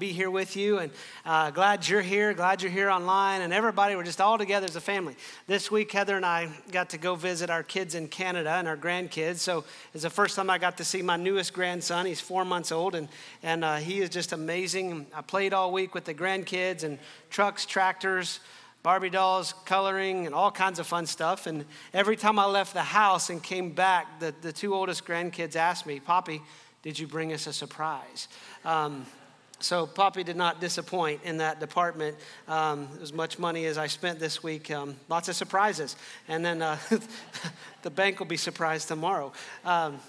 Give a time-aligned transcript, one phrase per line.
[0.00, 0.90] Be here with you and
[1.26, 4.74] uh, glad you're here, glad you're here online, and everybody, we're just all together as
[4.74, 5.14] a family.
[5.46, 8.78] This week, Heather and I got to go visit our kids in Canada and our
[8.78, 9.40] grandkids.
[9.40, 12.06] So it's the first time I got to see my newest grandson.
[12.06, 13.08] He's four months old, and,
[13.42, 15.06] and uh, he is just amazing.
[15.14, 18.40] I played all week with the grandkids and trucks, tractors,
[18.82, 21.46] Barbie dolls, coloring, and all kinds of fun stuff.
[21.46, 25.56] And every time I left the house and came back, the, the two oldest grandkids
[25.56, 26.40] asked me, Poppy,
[26.82, 28.28] did you bring us a surprise?
[28.64, 29.04] Um,
[29.60, 32.16] so Poppy did not disappoint in that department.
[32.48, 35.96] Um, as much money as I spent this week, um, lots of surprises.
[36.28, 36.78] And then uh,
[37.82, 39.32] the bank will be surprised tomorrow.
[39.64, 40.00] Um,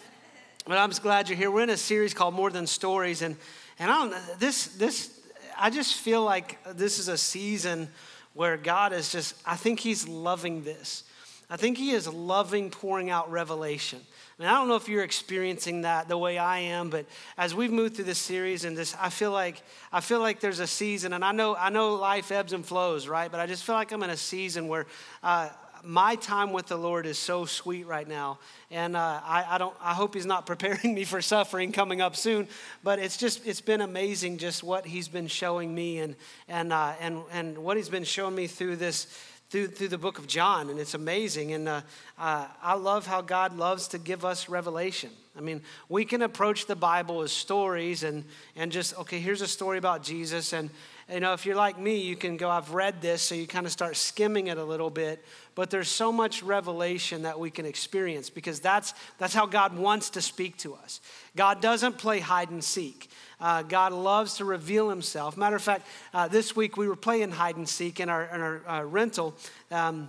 [0.66, 1.52] but I'm just glad you're here.
[1.52, 3.22] We're in a series called More Than Stories.
[3.22, 3.36] And,
[3.78, 5.20] and I don't this, this,
[5.58, 7.90] I just feel like this is a season
[8.34, 11.04] where God is just, I think He's loving this.
[11.52, 14.00] I think He is loving pouring out revelation.
[14.40, 17.06] And I don't know if you're experiencing that the way I am, but
[17.38, 20.60] as we've moved through this series and this, I feel like I feel like there's
[20.60, 23.30] a season, and I know I know life ebbs and flows, right?
[23.30, 24.88] But I just feel like I'm in a season where
[25.22, 25.50] uh,
[25.84, 29.76] my time with the Lord is so sweet right now, and uh, I, I, don't.
[29.82, 32.48] I hope He's not preparing me for suffering coming up soon.
[32.82, 36.16] But it's just it's been amazing just what He's been showing me and
[36.48, 39.08] and uh, and and what He's been showing me through this
[39.52, 41.52] through, through the book of John, and it's amazing.
[41.52, 41.82] And uh,
[42.18, 45.10] uh, I love how God loves to give us revelation.
[45.38, 48.24] I mean, we can approach the Bible as stories and,
[48.56, 50.54] and just, okay, here's a story about Jesus.
[50.54, 50.70] And,
[51.12, 53.66] you know, if you're like me, you can go, I've read this, so you kind
[53.66, 55.24] of start skimming it a little bit.
[55.56, 60.12] But there's so much revelation that we can experience because that's, that's how God wants
[60.12, 61.02] to speak to us.
[61.36, 63.10] God doesn't play hide and seek.
[63.42, 65.36] Uh, God loves to reveal himself.
[65.36, 68.40] Matter of fact, uh, this week we were playing hide and seek in our, in
[68.40, 69.36] our uh, rental,
[69.72, 70.08] um,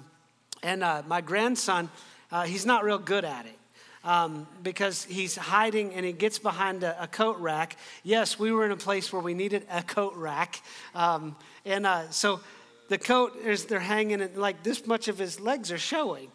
[0.63, 1.91] and uh, my grandson,
[2.31, 3.59] uh, he's not real good at it.
[4.05, 7.77] Um, because he's hiding and he gets behind a, a, coat rack.
[8.03, 10.61] Yes, we were in a place where we needed a coat rack.
[10.93, 12.41] Um, and uh, so
[12.89, 16.33] the coat is, they're hanging, and like this much of his legs are showing.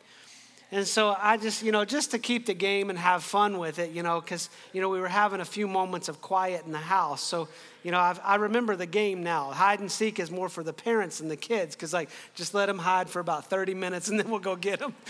[0.69, 3.79] And so I just, you know, just to keep the game and have fun with
[3.79, 6.73] it, you know, because, you know, we were having a few moments of quiet in
[6.73, 7.22] the house.
[7.22, 7.47] So,
[7.83, 9.51] you know, I've, i remember the game now.
[9.51, 12.66] Hide and seek is more for the parents and the kids because, like, just let
[12.66, 14.94] them hide for about 30 minutes and then we'll go get them.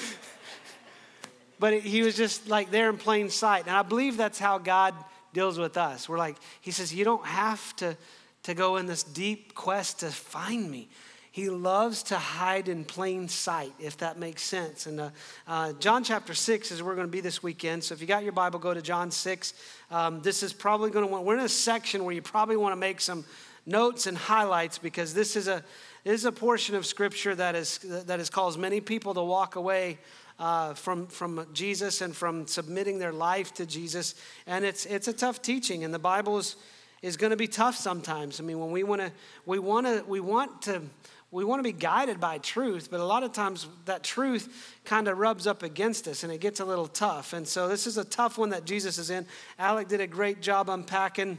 [1.59, 3.67] but he was just like there in plain sight.
[3.67, 4.93] And I believe that's how God
[5.33, 6.07] deals with us.
[6.07, 7.97] We're like, He says, you don't have to,
[8.43, 10.89] to go in this deep quest to find me.
[11.37, 14.87] He loves to hide in plain sight, if that makes sense.
[14.87, 15.09] And uh,
[15.47, 17.83] uh, John chapter 6 is where we're going to be this weekend.
[17.83, 19.53] So if you got your Bible, go to John 6.
[19.91, 22.71] Um, this is probably going to want, we're in a section where you probably want
[22.71, 23.23] to make some
[23.67, 25.63] notes and highlights because this is a,
[26.03, 29.57] this is a portion of Scripture that, is, that has caused many people to walk
[29.57, 29.99] away
[30.39, 34.15] uh, from, from Jesus and from submitting their life to Jesus.
[34.45, 36.55] And it's, it's a tough teaching, and the Bible is,
[37.01, 38.39] is going to be tough sometimes.
[38.39, 39.11] I mean, when we want to,
[39.45, 40.81] we want to, we want to,
[41.29, 45.07] we want to be guided by truth, but a lot of times that truth kind
[45.07, 47.33] of rubs up against us and it gets a little tough.
[47.33, 49.25] And so this is a tough one that Jesus is in.
[49.59, 51.37] Alec did a great job unpacking.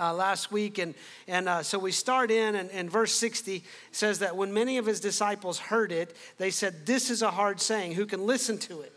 [0.00, 0.78] Uh, last week.
[0.78, 0.94] And,
[1.28, 3.62] and uh, so we start in, and, and verse 60
[3.92, 7.60] says that when many of his disciples heard it, they said, This is a hard
[7.60, 7.92] saying.
[7.92, 8.94] Who can listen to it?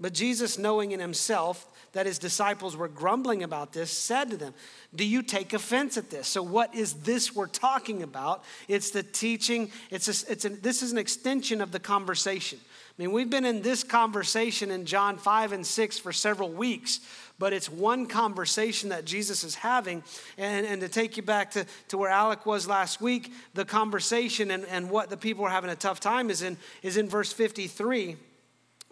[0.00, 4.52] But Jesus, knowing in himself that his disciples were grumbling about this, said to them,
[4.92, 6.26] Do you take offense at this?
[6.26, 8.42] So, what is this we're talking about?
[8.66, 12.58] It's the teaching, it's, a, it's this is an extension of the conversation.
[12.64, 17.00] I mean, we've been in this conversation in John 5 and 6 for several weeks,
[17.42, 20.04] but it's one conversation that Jesus is having.
[20.38, 24.52] And, and to take you back to, to where Alec was last week, the conversation
[24.52, 27.32] and, and what the people are having a tough time is in, is in verse
[27.32, 28.10] 53.
[28.10, 28.18] It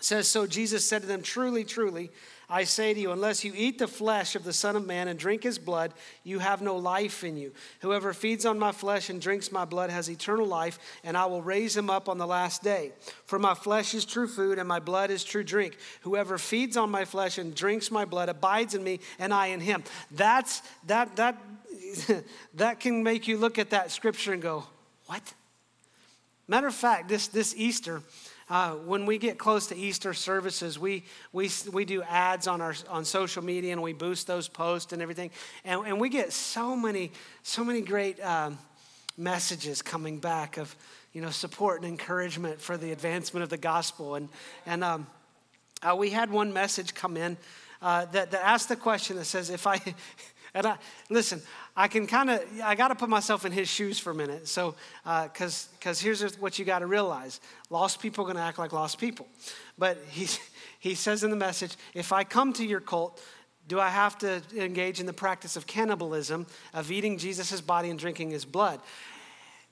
[0.01, 2.11] says, So Jesus said to them, Truly, truly,
[2.51, 5.17] I say to you, unless you eat the flesh of the Son of Man and
[5.17, 5.95] drink his blood,
[6.25, 7.53] you have no life in you.
[7.81, 11.43] Whoever feeds on my flesh and drinks my blood has eternal life, and I will
[11.43, 12.91] raise him up on the last day.
[13.27, 15.79] For my flesh is true food, and my blood is true drink.
[16.01, 19.61] Whoever feeds on my flesh and drinks my blood abides in me, and I in
[19.61, 19.85] him.
[20.11, 21.41] That's that that
[22.55, 24.65] that can make you look at that scripture and go,
[25.07, 25.23] What?
[26.49, 28.03] Matter of fact, this this Easter,
[28.51, 32.75] uh, when we get close to Easter services, we, we, we do ads on, our,
[32.89, 35.31] on social media and we boost those posts and everything.
[35.65, 37.13] And, and we get so many,
[37.45, 38.59] so many great um,
[39.17, 40.75] messages coming back of,
[41.13, 44.17] you know, support and encouragement for the advancement of the gospel.
[44.17, 44.29] And,
[44.67, 45.07] and um,
[45.83, 47.37] uh, we had one message come in
[47.81, 49.81] uh, that, that asked the question that says, if I,
[50.55, 50.77] and I,
[51.09, 51.41] listen,
[51.77, 54.49] I can kind of, I got to put myself in his shoes for a minute.
[54.49, 54.75] So,
[55.05, 58.59] because uh, because here's what you got to realize lost people are going to act
[58.59, 59.29] like lost people.
[59.79, 60.29] But he,
[60.79, 63.21] he says in the message, if I come to your cult,
[63.69, 67.99] do I have to engage in the practice of cannibalism, of eating Jesus' body and
[67.99, 68.81] drinking his blood?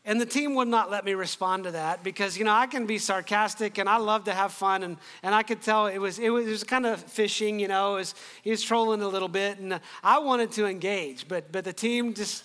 [0.08, 2.86] And the team would not let me respond to that because, you know, I can
[2.86, 4.82] be sarcastic and I love to have fun.
[4.82, 7.68] And, and I could tell it was, it was, it was kind of fishing, you
[7.68, 9.58] know, was, he was trolling a little bit.
[9.58, 12.42] And I wanted to engage, but, but the team just,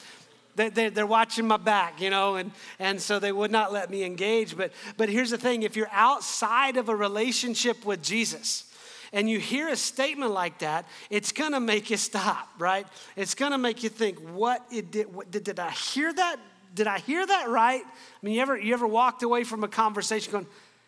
[0.57, 3.89] they, they, they're watching my back, you know, and, and so they would not let
[3.89, 4.57] me engage.
[4.57, 8.65] But, but here's the thing if you're outside of a relationship with Jesus,
[9.13, 12.87] and you hear a statement like that, it's gonna make you stop, right?
[13.15, 16.37] It's gonna make you think, what, did, what did, did I hear that?
[16.73, 17.83] Did I hear that right?
[17.85, 20.47] I mean, you ever, you ever walked away from a conversation going,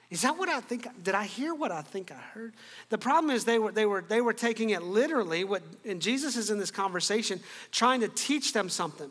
[0.09, 0.87] is that what I think?
[1.03, 2.53] Did I hear what I think I heard?
[2.89, 6.37] The problem is they were, they were, they were taking it literally, what, and Jesus
[6.37, 7.39] is in this conversation
[7.71, 9.09] trying to teach them something.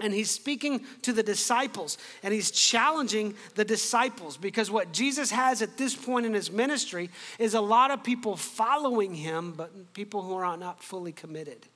[0.00, 5.60] And he's speaking to the disciples and he's challenging the disciples because what Jesus has
[5.60, 7.10] at this point in his ministry
[7.40, 11.66] is a lot of people following him, but people who are not fully committed.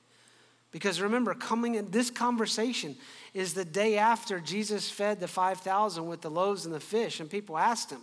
[0.73, 2.95] Because remember, coming in this conversation
[3.35, 7.29] is the day after Jesus fed the 5,000 with the loaves and the fish, and
[7.29, 8.01] people asked him,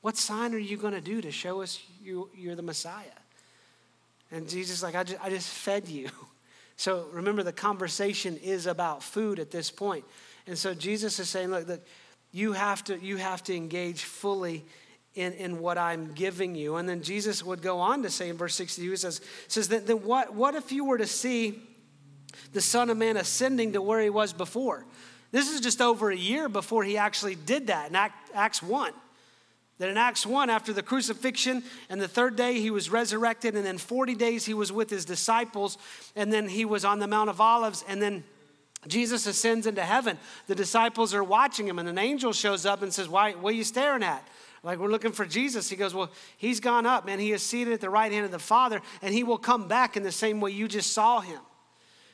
[0.00, 3.04] What sign are you going to do to show us you, you're the Messiah?
[4.32, 6.10] And Jesus, is like, I just, I just fed you.
[6.76, 10.02] So remember, the conversation is about food at this point.
[10.46, 11.86] And so Jesus is saying, look, look
[12.32, 14.64] you, have to, you have to engage fully
[15.14, 16.76] in, in what I'm giving you.
[16.76, 19.86] And then Jesus would go on to say in verse 62, he says, says that,
[19.86, 21.60] then what, what if you were to see
[22.52, 24.84] the Son of Man ascending to where he was before?
[25.32, 27.96] This is just over a year before he actually did that in
[28.34, 28.92] Acts 1
[29.80, 33.64] that in Acts 1, after the crucifixion, and the third day he was resurrected, and
[33.64, 35.78] then 40 days he was with his disciples,
[36.14, 38.22] and then he was on the Mount of Olives, and then
[38.86, 40.18] Jesus ascends into heaven.
[40.48, 43.56] The disciples are watching him, and an angel shows up and says, Why, what are
[43.56, 44.26] you staring at?
[44.62, 45.70] Like, we're looking for Jesus.
[45.70, 47.18] He goes, Well, he's gone up, man.
[47.18, 49.96] He is seated at the right hand of the Father, and he will come back
[49.96, 51.40] in the same way you just saw him.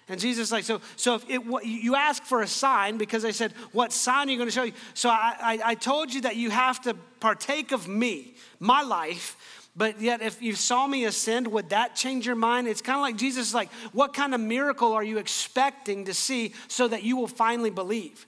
[0.09, 3.33] And Jesus is like, so, so if it, you ask for a sign because I
[3.33, 4.73] said, what sign are you going to show you?
[4.95, 9.37] So I, I, I told you that you have to partake of me, my life,
[9.77, 12.67] but yet, if you saw me ascend, would that change your mind?
[12.67, 16.15] It's kind of like Jesus is like, what kind of miracle are you expecting to
[16.15, 18.27] see so that you will finally believe?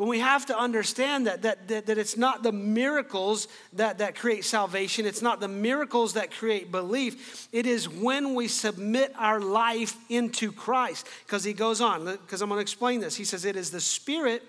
[0.00, 4.14] When we have to understand that, that, that, that, it's not the miracles that, that
[4.14, 7.48] create salvation, it's not the miracles that create belief.
[7.52, 11.06] It is when we submit our life into Christ.
[11.26, 13.14] Because he goes on, because I'm going to explain this.
[13.14, 14.42] He says, It is the Spirit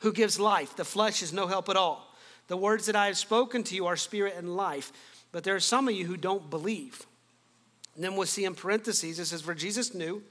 [0.00, 2.12] who gives life, the flesh is no help at all.
[2.48, 4.90] The words that I have spoken to you are spirit and life.
[5.30, 7.06] But there are some of you who don't believe.
[7.94, 10.24] And then we'll see in parentheses, it says, For Jesus knew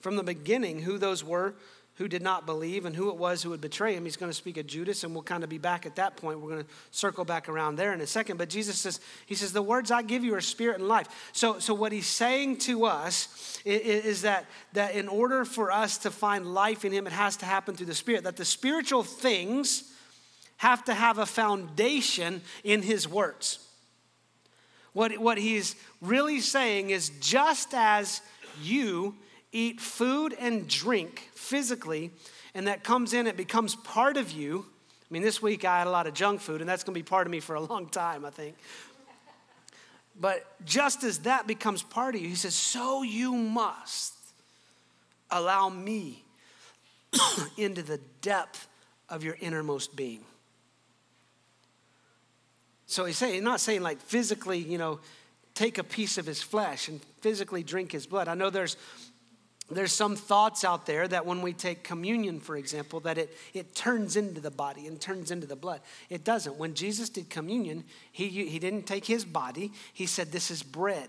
[0.00, 1.54] from the beginning who those were
[1.96, 4.04] who did not believe and who it was who would betray him.
[4.04, 6.40] He's going to speak of Judas, and we'll kind of be back at that point.
[6.40, 8.38] We're going to circle back around there in a second.
[8.38, 11.30] But Jesus says, He says, The words I give you are spirit and life.
[11.32, 15.98] So, so what he's saying to us is, is that, that in order for us
[15.98, 18.24] to find life in him, it has to happen through the spirit.
[18.24, 19.92] That the spiritual things
[20.56, 23.58] have to have a foundation in his words.
[24.92, 28.22] What, what he's really saying is just as
[28.62, 29.14] you
[29.52, 32.10] eat food and drink physically,
[32.54, 34.64] and that comes in, it becomes part of you.
[35.02, 36.98] I mean, this week I had a lot of junk food, and that's going to
[36.98, 38.56] be part of me for a long time, I think.
[40.18, 44.14] But just as that becomes part of you, he says, so you must
[45.30, 46.22] allow me
[47.56, 48.68] into the depth
[49.08, 50.24] of your innermost being.
[52.86, 55.00] So he's saying, he's not saying like physically, you know,
[55.54, 58.28] take a piece of his flesh and physically drink his blood.
[58.28, 58.76] I know there's
[59.76, 63.74] there's some thoughts out there that when we take communion, for example, that it, it
[63.74, 65.80] turns into the body and turns into the blood.
[66.10, 66.56] It doesn't.
[66.56, 71.08] When Jesus did communion, he, he didn't take his body, he said, This is bread.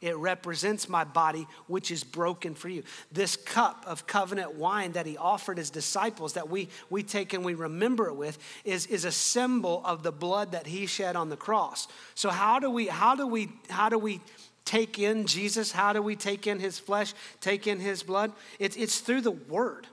[0.00, 2.84] It represents my body, which is broken for you.
[3.10, 7.44] This cup of covenant wine that he offered his disciples, that we, we take and
[7.44, 11.30] we remember it with, is, is a symbol of the blood that he shed on
[11.30, 11.88] the cross.
[12.14, 14.20] So how do we, how do we, how do we
[14.68, 15.72] take in Jesus?
[15.72, 18.32] How do we take in his flesh, take in his blood?
[18.58, 19.86] It's, it's through the word.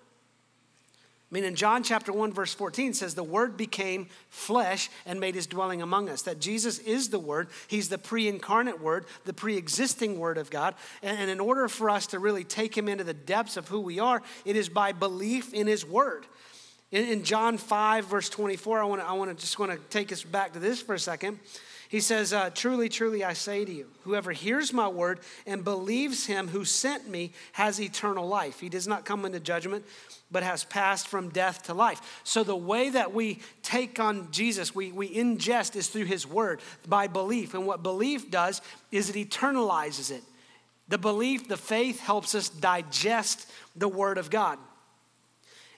[1.32, 5.34] I mean, in John chapter 1, verse 14 says, The word became flesh and made
[5.34, 6.22] his dwelling among us.
[6.24, 7.48] That Jesus is the word.
[7.68, 10.76] He's the pre incarnate word, the pre existing word of God.
[11.02, 14.00] And, in order for us to really take him into the depths of who we
[14.00, 16.26] are, it is by belief in his word.
[16.92, 20.24] In, John 5, verse 24, I want to I wanna, just want to take us
[20.24, 21.40] back to this for a second.
[21.90, 26.26] He says, uh, Truly, truly, I say to you, whoever hears my word and believes
[26.26, 28.60] him who sent me has eternal life.
[28.60, 29.86] He does not come into judgment,
[30.32, 32.22] but has passed from death to life.
[32.24, 36.62] So, the way that we take on Jesus, we, we ingest, is through his word
[36.88, 37.54] by belief.
[37.54, 38.62] And what belief does
[38.92, 40.24] is it eternalizes it.
[40.88, 44.60] The belief, the faith helps us digest the Word of God.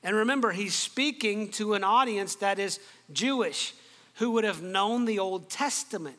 [0.04, 2.80] And remember, he's speaking to an audience that is
[3.12, 3.74] Jewish
[4.18, 6.18] who would have known the Old Testament.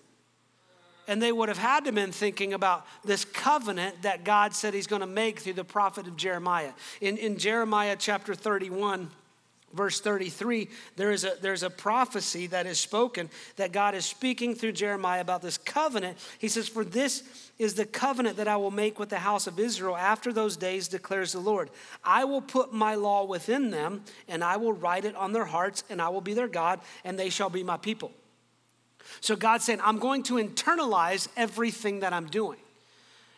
[1.06, 4.86] And they would have had to been thinking about this covenant that God said he's
[4.86, 6.72] going to make through the prophet of Jeremiah.
[7.00, 9.10] In, in Jeremiah chapter 31,
[9.72, 14.54] verse 33 there is a there's a prophecy that is spoken that god is speaking
[14.54, 16.16] through jeremiah about this covenant.
[16.38, 17.22] He says for this
[17.58, 20.88] is the covenant that i will make with the house of israel after those days
[20.88, 21.70] declares the lord.
[22.02, 25.84] I will put my law within them and i will write it on their hearts
[25.90, 28.12] and i will be their god and they shall be my people.
[29.20, 32.58] So god's saying i'm going to internalize everything that i'm doing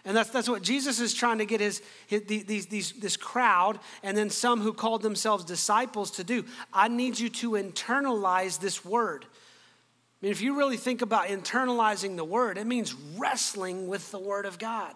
[0.04, 3.78] and that's, that's what Jesus is trying to get his, his these, these, this crowd
[4.02, 6.45] and then some who called themselves disciples to do.
[6.73, 9.26] I need you to internalize this word.
[9.26, 14.19] I mean, if you really think about internalizing the word, it means wrestling with the
[14.19, 14.95] word of God.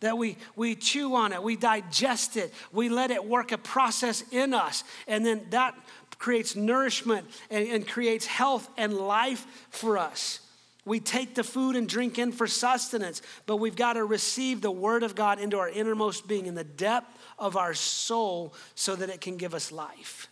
[0.00, 4.22] That we, we chew on it, we digest it, we let it work a process
[4.32, 5.74] in us, and then that
[6.18, 10.40] creates nourishment and, and creates health and life for us.
[10.84, 14.70] We take the food and drink in for sustenance, but we've got to receive the
[14.70, 19.08] Word of God into our innermost being, in the depth of our soul, so that
[19.08, 20.28] it can give us life.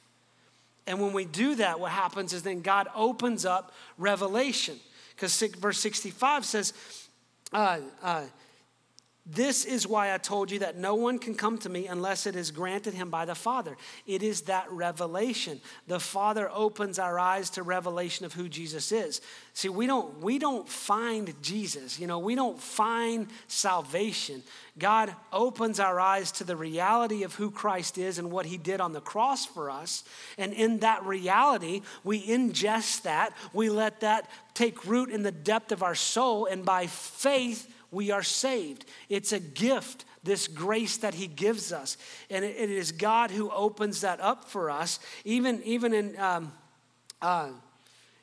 [0.86, 4.78] And when we do that, what happens is then God opens up revelation.
[5.14, 6.72] Because verse 65 says,
[7.52, 8.24] uh, uh,
[9.24, 12.34] this is why I told you that no one can come to me unless it
[12.34, 13.76] is granted him by the Father.
[14.04, 15.60] It is that revelation.
[15.86, 19.20] The Father opens our eyes to revelation of who Jesus is.
[19.54, 22.00] See, we don't we don't find Jesus.
[22.00, 24.42] You know, we don't find salvation.
[24.76, 28.80] God opens our eyes to the reality of who Christ is and what he did
[28.80, 30.02] on the cross for us.
[30.36, 33.36] And in that reality, we ingest that.
[33.52, 38.10] We let that take root in the depth of our soul and by faith we
[38.10, 38.86] are saved.
[39.08, 41.96] It's a gift, this grace that He gives us.
[42.30, 44.98] And it, it is God who opens that up for us.
[45.24, 46.52] Even, even, in, um,
[47.20, 47.50] uh,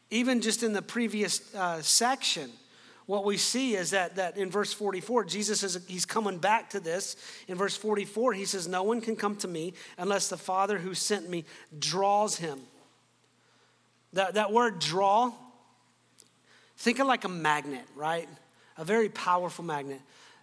[0.10, 2.50] even just in the previous uh, section,
[3.06, 6.80] what we see is that, that in verse 44, Jesus is he's coming back to
[6.80, 7.16] this.
[7.48, 10.94] In verse 44, he says, No one can come to me unless the Father who
[10.94, 11.46] sent me
[11.80, 12.60] draws him.
[14.14, 15.32] That, that word draw,
[16.78, 18.30] think of like a magnet, right?
[18.80, 20.00] A very powerful magnet.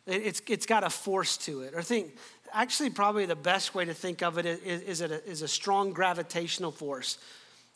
[0.07, 1.75] It's, it's got a force to it.
[1.75, 2.17] Or think,
[2.53, 5.49] actually, probably the best way to think of it is, is, it a, is a
[5.49, 7.19] strong gravitational force.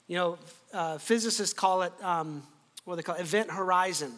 [0.07, 0.39] You know,
[0.73, 2.43] uh, physicists call it, um,
[2.85, 4.13] what they call it, event horizon.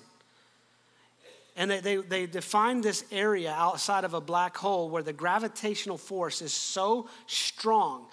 [1.57, 5.97] And they, they, they define this area outside of a black hole where the gravitational
[5.97, 8.07] force is so strong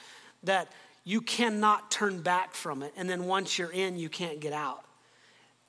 [0.43, 0.71] that
[1.03, 2.93] you cannot turn back from it.
[2.95, 4.83] And then once you're in, you can't get out.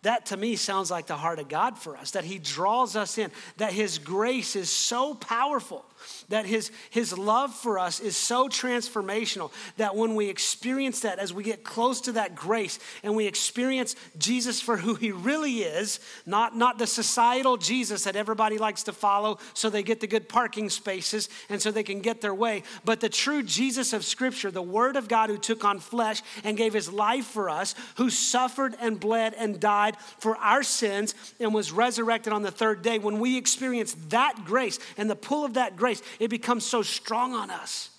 [0.02, 3.18] That to me sounds like the heart of God for us, that He draws us
[3.18, 5.84] in, that His grace is so powerful
[6.28, 11.32] that his, his love for us is so transformational that when we experience that, as
[11.32, 16.00] we get close to that grace and we experience Jesus for who he really is,
[16.26, 20.28] not, not the societal Jesus that everybody likes to follow so they get the good
[20.28, 24.50] parking spaces and so they can get their way, but the true Jesus of Scripture,
[24.50, 28.10] the Word of God who took on flesh and gave his life for us, who
[28.10, 32.98] suffered and bled and died for our sins and was resurrected on the third day,
[32.98, 36.82] when we experience that grace and the pull of that grace, grace, it becomes so
[36.82, 37.90] strong on us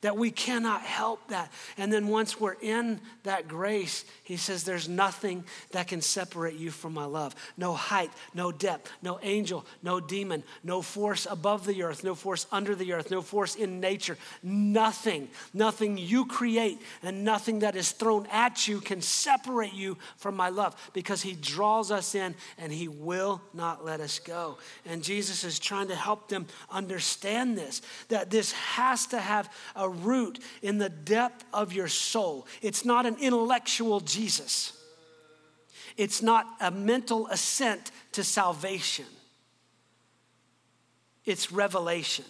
[0.00, 1.52] that we cannot help that.
[1.76, 6.70] And then once we're in that grace, he says, There's nothing that can separate you
[6.70, 7.34] from my love.
[7.56, 12.46] No height, no depth, no angel, no demon, no force above the earth, no force
[12.50, 14.16] under the earth, no force in nature.
[14.42, 20.36] Nothing, nothing you create and nothing that is thrown at you can separate you from
[20.36, 24.58] my love because he draws us in and he will not let us go.
[24.86, 29.89] And Jesus is trying to help them understand this that this has to have a
[29.90, 32.46] root in the depth of your soul.
[32.62, 34.72] It's not an intellectual Jesus,
[35.96, 39.06] it's not a mental assent to salvation,
[41.24, 42.24] it's revelation.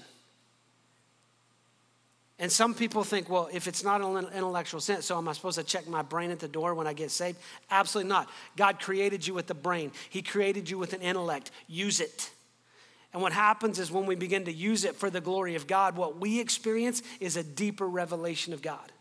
[2.41, 5.59] And some people think, well, if it's not an intellectual sense, so am I supposed
[5.59, 7.37] to check my brain at the door when I get saved?
[7.71, 8.31] Absolutely not.
[8.57, 11.51] God created you with the brain, He created you with an intellect.
[11.69, 12.31] Use it.
[13.13, 15.97] And what happens is when we begin to use it for the glory of God,
[15.97, 18.93] what we experience is a deeper revelation of God.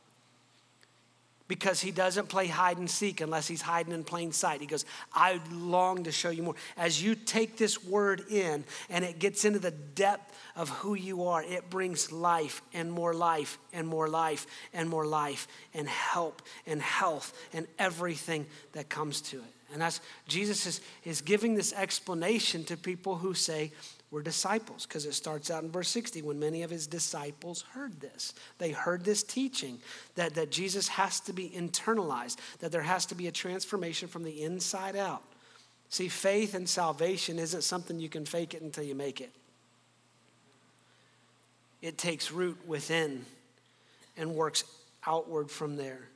[1.47, 4.61] Because he doesn't play hide and seek unless he's hiding in plain sight.
[4.61, 6.55] He goes, I long to show you more.
[6.77, 11.23] As you take this word in and it gets into the depth of who you
[11.25, 16.43] are, it brings life and more life and more life and more life and help
[16.67, 19.53] and health and everything that comes to it.
[19.73, 23.71] And that's Jesus is, is giving this explanation to people who say,
[24.11, 27.99] were disciples because it starts out in verse 60 when many of his disciples heard
[28.01, 28.33] this.
[28.57, 29.79] They heard this teaching
[30.15, 34.23] that, that Jesus has to be internalized, that there has to be a transformation from
[34.23, 35.23] the inside out.
[35.89, 39.31] See, faith and salvation isn't something you can fake it until you make it.
[41.81, 43.25] It takes root within
[44.17, 44.63] and works
[45.05, 46.09] outward from there.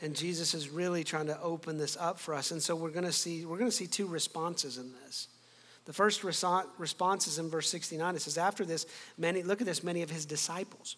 [0.00, 2.52] And Jesus is really trying to open this up for us.
[2.52, 5.26] And so we're going to see we're going to see two responses in this.
[5.88, 8.14] The first response is in verse 69.
[8.14, 8.84] It says, After this,
[9.16, 10.96] many, look at this, many of his disciples.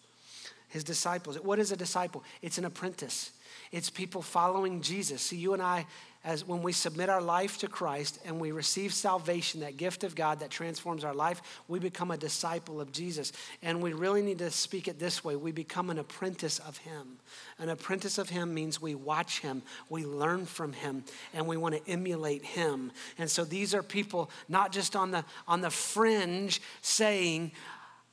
[0.67, 1.37] His disciples.
[1.37, 2.25] What is a disciple?
[2.41, 3.31] It's an apprentice.
[3.71, 5.21] It's people following Jesus.
[5.21, 5.85] See, you and I
[6.23, 10.13] as when we submit our life to Christ and we receive salvation, that gift of
[10.13, 13.31] God that transforms our life, we become a disciple of Jesus.
[13.63, 17.17] And we really need to speak it this way we become an apprentice of Him.
[17.57, 21.73] An apprentice of Him means we watch Him, we learn from Him, and we want
[21.75, 22.91] to emulate Him.
[23.17, 27.51] And so these are people not just on the, on the fringe saying,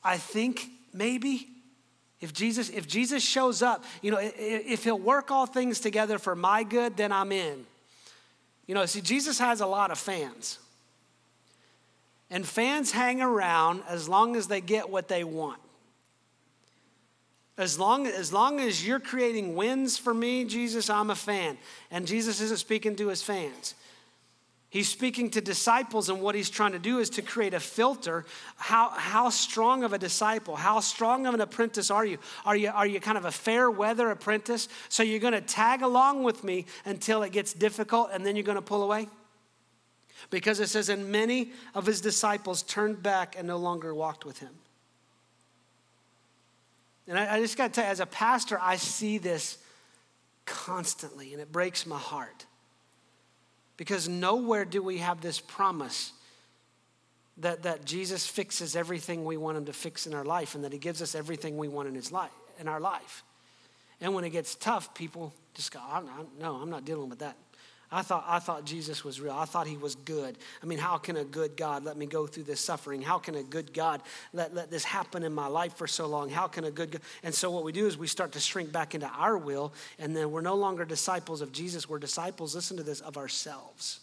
[0.03, 1.47] I think maybe
[2.21, 6.35] if Jesus, if Jesus shows up, you know, if he'll work all things together for
[6.35, 7.65] my good, then I'm in.
[8.69, 10.59] You know, see, Jesus has a lot of fans.
[12.29, 15.59] And fans hang around as long as they get what they want.
[17.57, 21.57] As long, as long as you're creating wins for me, Jesus, I'm a fan.
[21.89, 23.73] And Jesus isn't speaking to his fans.
[24.71, 28.25] He's speaking to disciples, and what he's trying to do is to create a filter.
[28.55, 32.19] How, how strong of a disciple, how strong of an apprentice are you?
[32.45, 34.67] Are you, are you kind of a fair weather apprentice?
[34.87, 38.43] So you're going to tag along with me until it gets difficult, and then you're
[38.43, 39.07] going to pull away?
[40.29, 44.37] Because it says, and many of his disciples turned back and no longer walked with
[44.37, 44.53] him.
[47.07, 49.57] And I, I just got to tell you, as a pastor, I see this
[50.45, 52.45] constantly, and it breaks my heart.
[53.79, 56.11] Because nowhere do we have this promise
[57.37, 60.73] that, that Jesus fixes everything we want him to fix in our life and that
[60.73, 63.23] he gives us everything we want in his life in our life.
[64.01, 67.19] And when it gets tough, people just go, I'm not, no, I'm not dealing with
[67.19, 67.37] that.
[67.91, 69.31] I thought, I thought Jesus was real.
[69.31, 70.37] I thought he was good.
[70.61, 73.01] I mean, how can a good God let me go through this suffering?
[73.01, 76.29] How can a good God let, let this happen in my life for so long?
[76.29, 77.01] How can a good God?
[77.23, 80.15] And so what we do is we start to shrink back into our will, and
[80.15, 81.89] then we're no longer disciples of Jesus.
[81.89, 84.01] We're disciples, listen to this, of ourselves.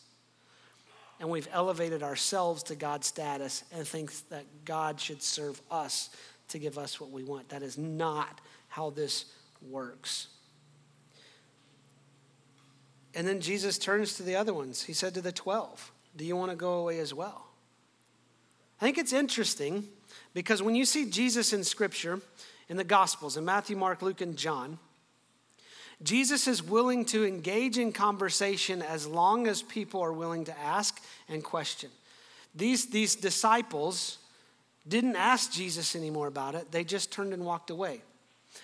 [1.21, 6.11] And we've elevated ourselves to God's status and think that God should serve us
[6.49, 7.49] to give us what we want.
[7.51, 9.27] That is not how this
[9.63, 10.27] works.
[13.17, 14.83] And then Jesus turns to the other ones.
[14.83, 17.47] He said to the 12, Do you want to go away as well?
[18.79, 19.85] I think it's interesting
[20.35, 22.21] because when you see Jesus in Scripture,
[22.69, 24.79] in the Gospels, in Matthew, Mark, Luke, and John,
[26.03, 31.03] Jesus is willing to engage in conversation as long as people are willing to ask
[31.27, 31.89] and question.
[32.55, 34.19] These, these disciples
[34.87, 38.03] didn't ask Jesus anymore about it, they just turned and walked away.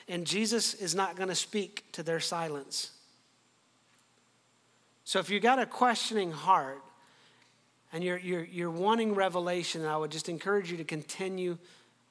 [0.09, 2.91] And Jesus is not going to speak to their silence.
[5.05, 6.83] So if you've got a questioning heart
[7.93, 11.59] and you're, you're, you're wanting revelation, I would just encourage you to continue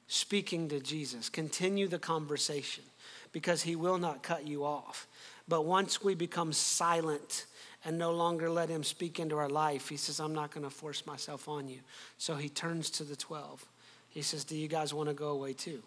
[0.06, 2.84] speaking to Jesus, continue the conversation
[3.32, 5.08] because he will not cut you off.
[5.48, 7.46] But once we become silent
[7.84, 10.70] and no longer let him speak into our life, he says, I'm not going to
[10.70, 11.80] force myself on you.
[12.18, 13.66] So he turns to the 12.
[14.10, 15.82] He says, Do you guys want to go away too?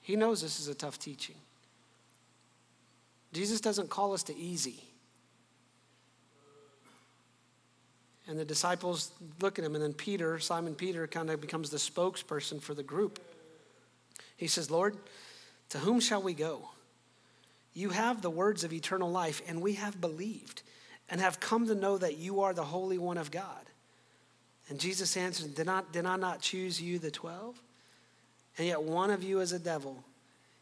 [0.00, 1.36] He knows this is a tough teaching.
[3.32, 4.82] Jesus doesn't call us to easy.
[8.28, 11.78] And the disciples look at him, and then Peter, Simon Peter, kind of becomes the
[11.78, 13.18] spokesperson for the group.
[14.36, 14.96] He says, Lord,
[15.70, 16.68] to whom shall we go?
[17.74, 20.62] You have the words of eternal life, and we have believed
[21.08, 23.66] and have come to know that you are the Holy One of God.
[24.68, 27.60] And Jesus answered, Did, not, did I not choose you, the twelve?
[28.58, 30.04] And yet one of you is a devil.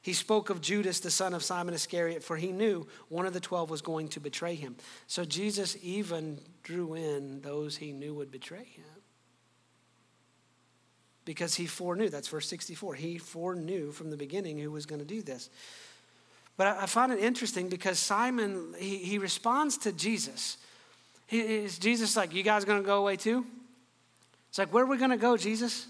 [0.08, 3.40] He spoke of Judas, the son of Simon Iscariot, for he knew one of the
[3.40, 4.74] twelve was going to betray him.
[5.06, 8.86] So Jesus even drew in those he knew would betray him.
[11.26, 12.94] Because he foreknew, that's verse 64.
[12.94, 15.50] He foreknew from the beginning who was going to do this.
[16.56, 20.56] But I, find it interesting because Simon, he, he responds to Jesus.
[21.26, 23.44] He, is Jesus like, You guys going to go away too?
[24.48, 25.86] It's like, Where are we going to go, Jesus?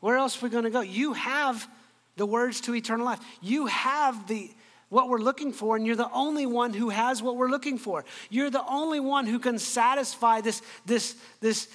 [0.00, 0.80] Where else are we going to go?
[0.80, 1.68] You have
[2.16, 3.20] the words to eternal life.
[3.40, 4.50] You have the
[4.88, 8.04] what we're looking for, and you're the only one who has what we're looking for.
[8.30, 11.68] You're the only one who can satisfy this, this, this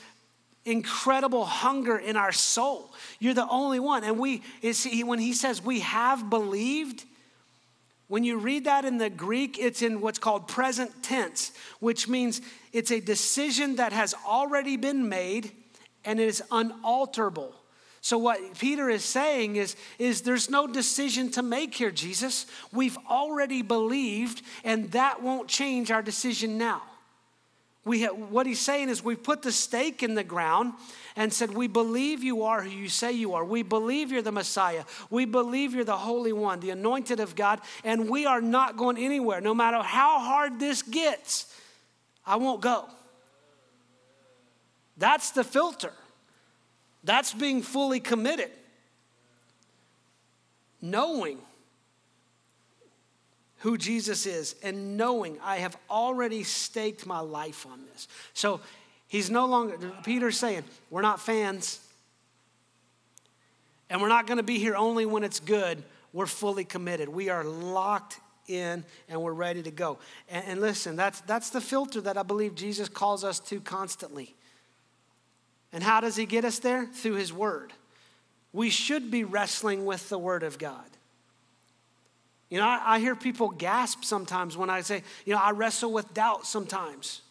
[0.63, 2.93] incredible hunger in our soul.
[3.19, 4.03] You're the only one.
[4.03, 7.03] And we, see when he says we have believed,
[8.07, 12.41] when you read that in the Greek, it's in what's called present tense, which means
[12.71, 15.51] it's a decision that has already been made
[16.05, 17.53] and it is unalterable.
[18.03, 22.47] So, what Peter is saying is, is there's no decision to make here, Jesus.
[22.73, 26.81] We've already believed, and that won't change our decision now.
[27.85, 30.73] We have, what he's saying is we've put the stake in the ground
[31.15, 33.45] and said, We believe you are who you say you are.
[33.45, 34.83] We believe you're the Messiah.
[35.11, 38.97] We believe you're the Holy One, the anointed of God, and we are not going
[38.97, 39.41] anywhere.
[39.41, 41.53] No matter how hard this gets,
[42.25, 42.87] I won't go.
[44.97, 45.93] That's the filter.
[47.03, 48.49] That's being fully committed.
[50.81, 51.37] Knowing
[53.59, 58.07] who Jesus is and knowing I have already staked my life on this.
[58.33, 58.59] So
[59.07, 61.79] he's no longer, Peter's saying, we're not fans.
[63.89, 65.83] And we're not going to be here only when it's good.
[66.13, 67.09] We're fully committed.
[67.09, 69.99] We are locked in and we're ready to go.
[70.29, 74.35] And, and listen, that's, that's the filter that I believe Jesus calls us to constantly.
[75.73, 76.85] And how does he get us there?
[76.85, 77.73] Through his word.
[78.53, 80.85] We should be wrestling with the word of God.
[82.49, 85.93] You know, I, I hear people gasp sometimes when I say, you know, I wrestle
[85.93, 87.21] with doubt sometimes.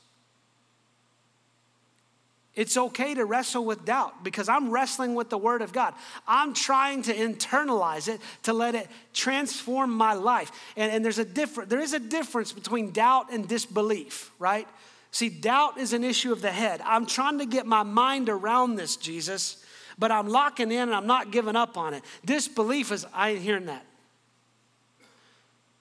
[2.57, 5.95] It's okay to wrestle with doubt because I'm wrestling with the Word of God.
[6.27, 10.51] I'm trying to internalize it to let it transform my life.
[10.77, 14.67] And, and there's a different, there is a difference between doubt and disbelief, right?
[15.13, 16.81] See, doubt is an issue of the head.
[16.85, 19.65] I'm trying to get my mind around this, Jesus,
[19.99, 22.05] but I'm locking in and I'm not giving up on it.
[22.25, 23.85] Disbelief is, I ain't hearing that.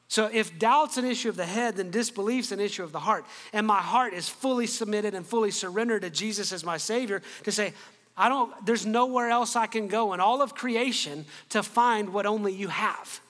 [0.07, 3.25] So if doubt's an issue of the head, then disbelief's an issue of the heart.
[3.53, 7.51] And my heart is fully submitted and fully surrendered to Jesus as my Savior to
[7.51, 7.73] say,
[8.17, 12.25] I don't, there's nowhere else I can go in all of creation to find what
[12.25, 13.21] only you have.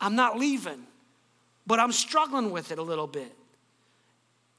[0.00, 0.84] I'm not leaving,
[1.68, 3.32] but I'm struggling with it a little bit.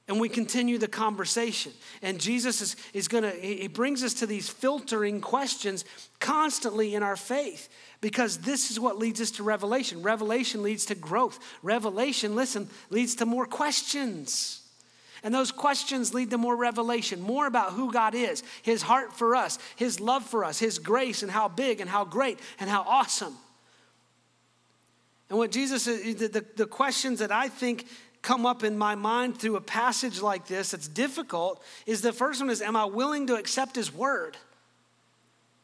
[0.07, 1.73] And we continue the conversation.
[2.01, 5.83] And Jesus is, is gonna, he brings us to these filtering questions
[6.19, 7.67] constantly in our faith
[7.99, 10.01] because this is what leads us to revelation.
[10.01, 11.39] Revelation leads to growth.
[11.61, 14.61] Revelation, listen, leads to more questions.
[15.23, 19.35] And those questions lead to more revelation, more about who God is, His heart for
[19.35, 22.83] us, His love for us, His grace, and how big and how great and how
[22.83, 23.35] awesome.
[25.29, 27.87] And what Jesus, the, the, the questions that I think
[28.27, 32.41] come up in my mind through a passage like this that's difficult is the first
[32.41, 34.35] one is, Am I willing to accept His word?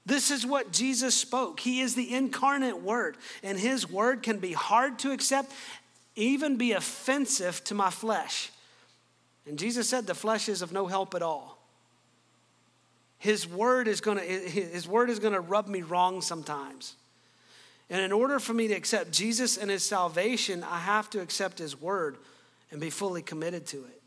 [0.06, 1.60] This is what Jesus spoke.
[1.60, 5.52] He is the incarnate word, and his word can be hard to accept,
[6.16, 8.50] even be offensive to my flesh.
[9.46, 11.58] And Jesus said, The flesh is of no help at all.
[13.18, 16.96] His word is gonna, his word is gonna rub me wrong sometimes.
[17.90, 21.60] And in order for me to accept Jesus and his salvation, I have to accept
[21.60, 22.18] his word
[22.74, 24.02] and be fully committed to it.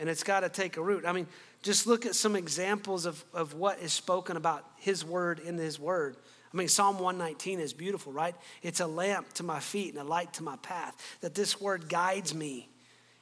[0.00, 1.04] And it's got to take a root.
[1.06, 1.28] I mean,
[1.62, 5.78] just look at some examples of, of what is spoken about his word in his
[5.78, 6.16] word.
[6.52, 8.34] I mean, Psalm 119 is beautiful, right?
[8.62, 10.96] It's a lamp to my feet and a light to my path.
[11.20, 12.68] That this word guides me.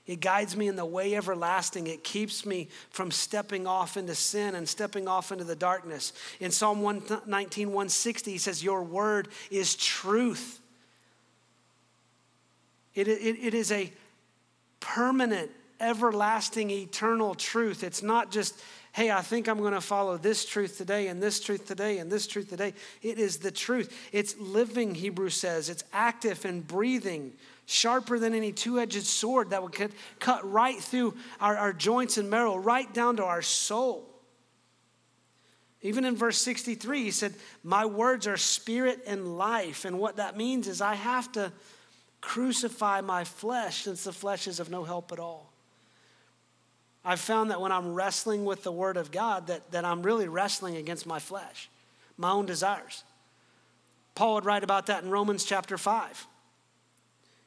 [0.07, 1.88] It guides me in the way everlasting.
[1.88, 6.12] It keeps me from stepping off into sin and stepping off into the darkness.
[6.38, 10.61] In Psalm 119, 160, he says, Your word is truth.
[12.94, 13.92] It, it, it is a
[14.81, 15.50] permanent
[15.81, 17.83] everlasting, eternal truth.
[17.83, 18.61] It's not just,
[18.92, 22.11] hey, I think I'm going to follow this truth today and this truth today and
[22.11, 22.74] this truth today.
[23.03, 24.09] It is the truth.
[24.12, 25.68] It's living, Hebrews says.
[25.68, 27.33] It's active and breathing,
[27.66, 29.74] sharper than any two edged sword that would
[30.18, 34.07] cut right through our, our joints and marrow, right down to our soul.
[35.83, 37.33] Even in verse 63, he said,
[37.64, 39.87] My words are spirit and life.
[39.87, 41.50] And what that means is I have to
[42.20, 45.52] crucify my flesh since the flesh is of no help at all.
[47.04, 50.28] I've found that when I'm wrestling with the Word of God, that, that I'm really
[50.28, 51.70] wrestling against my flesh,
[52.18, 53.04] my own desires.
[54.14, 56.26] Paul would write about that in Romans chapter 5.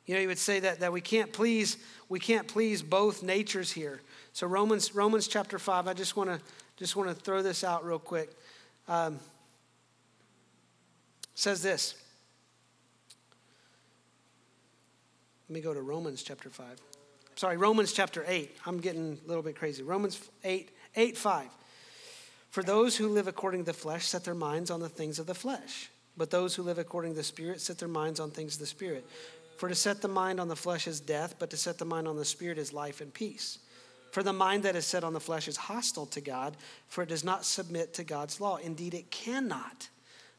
[0.05, 1.77] You know, he would say that, that we can't please,
[2.09, 4.01] we can't please both natures here.
[4.33, 6.39] So Romans, Romans chapter 5, I just want to
[6.75, 8.31] just want to throw this out real quick.
[8.88, 9.19] Um,
[11.36, 11.95] says this.
[15.54, 16.82] Me go to Romans chapter 5
[17.36, 18.56] sorry, Romans chapter 8.
[18.66, 19.84] I'm getting a little bit crazy.
[19.84, 21.48] Romans 8, 8, 5.
[22.50, 25.26] For those who live according to the flesh set their minds on the things of
[25.26, 28.56] the flesh, but those who live according to the Spirit set their minds on things
[28.56, 29.08] of the Spirit.
[29.58, 32.08] For to set the mind on the flesh is death, but to set the mind
[32.08, 33.60] on the Spirit is life and peace.
[34.12, 36.56] For the mind that is set on the flesh is hostile to God,
[36.88, 38.58] for it does not submit to God's law.
[38.58, 39.89] Indeed, it cannot.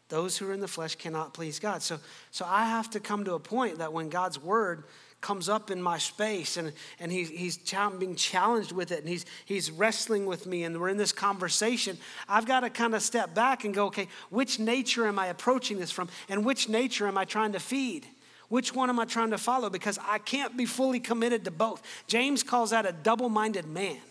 [0.08, 1.82] Those who are in the flesh cannot please God.
[1.82, 1.98] So,
[2.30, 4.84] so I have to come to a point that when God's word
[5.24, 7.56] comes up in my space and, and he, he's
[7.98, 11.96] being challenged with it and he's, he's wrestling with me and we're in this conversation,
[12.28, 15.78] I've got to kind of step back and go, okay, which nature am I approaching
[15.78, 16.10] this from?
[16.28, 18.06] And which nature am I trying to feed?
[18.50, 19.70] Which one am I trying to follow?
[19.70, 21.82] Because I can't be fully committed to both.
[22.06, 24.02] James calls that a double minded man.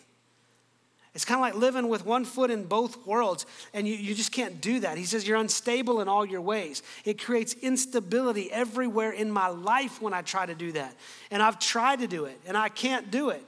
[1.15, 4.31] It's kind of like living with one foot in both worlds, and you, you just
[4.31, 4.97] can't do that.
[4.97, 6.81] He says, You're unstable in all your ways.
[7.05, 10.95] It creates instability everywhere in my life when I try to do that.
[11.29, 13.43] And I've tried to do it, and I can't do it.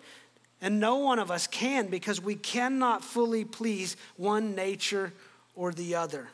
[0.62, 5.12] And no one of us can because we cannot fully please one nature
[5.56, 6.30] or the other.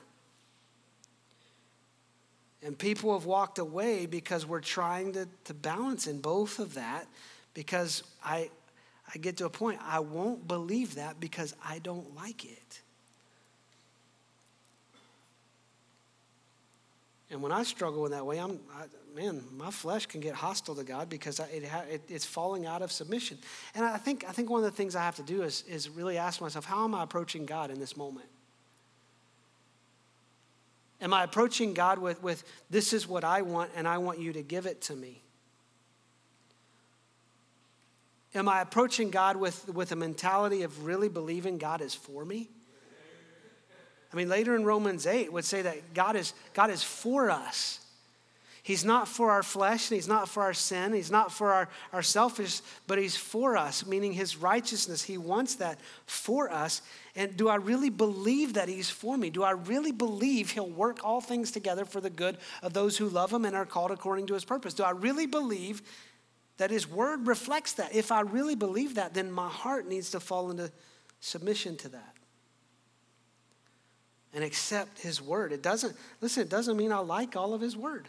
[2.63, 7.08] And people have walked away because we're trying to, to balance in both of that
[7.54, 8.50] because I,
[9.13, 12.82] I get to a point, I won't believe that because I don't like it.
[17.30, 18.84] And when I struggle in that way, I'm, I,
[19.15, 22.82] man, my flesh can get hostile to God because I, it, it, it's falling out
[22.82, 23.38] of submission.
[23.74, 25.89] And I think, I think one of the things I have to do is, is
[25.89, 28.28] really ask myself, how am I approaching God in this moment?
[31.02, 34.34] Am I approaching God with, with this is what I want and I want you
[34.34, 35.21] to give it to me?
[38.34, 42.50] Am I approaching God with, with a mentality of really believing God is for me?
[44.13, 47.80] I mean, later in Romans 8 would say that God is, God is for us.
[48.63, 51.70] He's not for our flesh, and He's not for our sin, He's not for our,
[51.91, 55.02] our selfish, but He's for us, meaning His righteousness.
[55.02, 56.84] He wants that for us.
[57.15, 59.32] And do I really believe that He's for me?
[59.32, 63.10] Do I really believe He'll work all things together for the good of those who
[63.10, 64.76] love Him and are called according to His purpose?
[64.76, 65.82] Do I really believe
[66.62, 67.95] that His Word reflects that?
[67.95, 70.71] If I really believe that, then my heart needs to fall into
[71.19, 72.13] submission to that
[74.32, 75.54] and accept His Word.
[75.54, 78.08] It doesn't, listen, it doesn't mean I like all of His Word.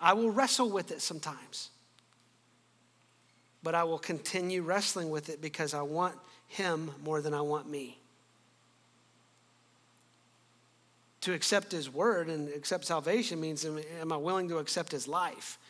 [0.00, 1.70] I will wrestle with it sometimes.
[3.62, 6.16] But I will continue wrestling with it because I want
[6.48, 8.00] Him more than I want me.
[11.20, 15.60] To accept His word and accept salvation means, am I willing to accept His life?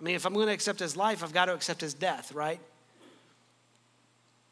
[0.00, 2.32] I mean, if I'm going to accept His life, I've got to accept His death,
[2.32, 2.60] right?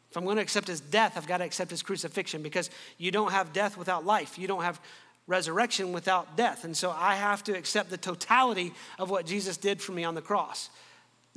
[0.09, 3.11] If I'm going to accept his death, I've got to accept his crucifixion because you
[3.11, 4.39] don't have death without life.
[4.39, 4.79] You don't have
[5.27, 6.63] resurrection without death.
[6.63, 10.15] And so I have to accept the totality of what Jesus did for me on
[10.15, 10.69] the cross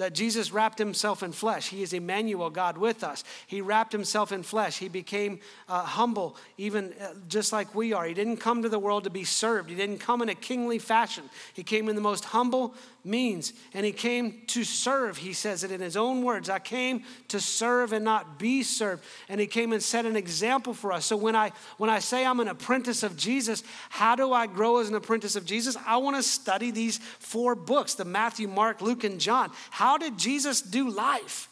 [0.01, 1.69] that Jesus wrapped himself in flesh.
[1.69, 3.23] He is Emmanuel, God with us.
[3.47, 4.79] He wrapped himself in flesh.
[4.79, 8.07] He became uh, humble, even uh, just like we are.
[8.07, 10.79] He didn't come to the world to be served, he didn't come in a kingly
[10.79, 11.25] fashion.
[11.53, 15.17] He came in the most humble means, and he came to serve.
[15.17, 19.05] He says it in his own words I came to serve and not be served.
[19.29, 21.07] And he came and set an example for us.
[21.07, 24.79] So when I, when I say I'm an apprentice of Jesus, how do I grow
[24.79, 25.77] as an apprentice of Jesus?
[25.87, 29.51] I want to study these four books the Matthew, Mark, Luke, and John.
[29.71, 31.49] How did Jesus do life?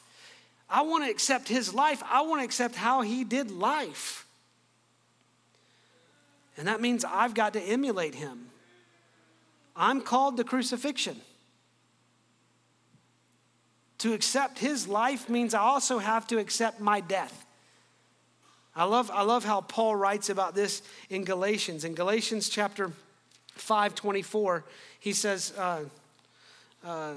[0.68, 2.02] I want to accept his life.
[2.08, 4.26] I want to accept how he did life.
[6.58, 8.48] And that means I've got to emulate him.
[9.76, 11.20] I'm called to crucifixion.
[13.98, 17.44] To accept his life means I also have to accept my death.
[18.76, 21.84] I love, I love how Paul writes about this in Galatians.
[21.84, 22.92] In Galatians chapter
[23.54, 24.64] 5 24,
[25.00, 25.80] he says, uh,
[26.86, 27.14] uh,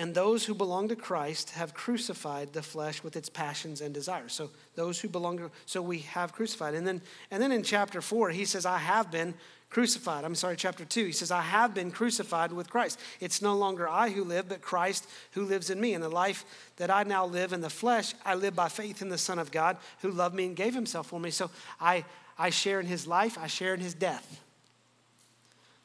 [0.00, 4.32] And those who belong to Christ have crucified the flesh with its passions and desires.
[4.32, 6.72] So those who belong to so we have crucified.
[6.72, 9.34] And then and then in chapter 4 he says I have been
[9.70, 10.24] crucified.
[10.24, 11.06] I'm sorry, chapter 2.
[11.06, 13.00] He says I have been crucified with Christ.
[13.20, 15.94] It's no longer I who live but Christ who lives in me.
[15.94, 16.44] And the life
[16.76, 19.50] that I now live in the flesh, I live by faith in the Son of
[19.50, 21.30] God who loved me and gave himself for me.
[21.30, 22.04] So I
[22.40, 24.40] I share in his life, I share in his death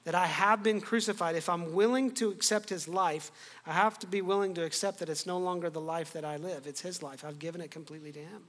[0.06, 3.32] that I have been crucified, if I'm willing to accept his life,
[3.66, 6.38] I have to be willing to accept that it's no longer the life that I
[6.38, 7.26] live, it's his life.
[7.26, 8.44] I've given it completely to him.